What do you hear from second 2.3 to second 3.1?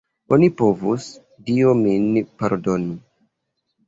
pardonu!